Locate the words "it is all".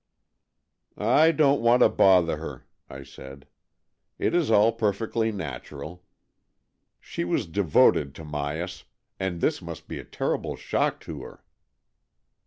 4.17-4.71